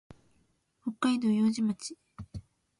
[0.81, 1.95] 北海道様似町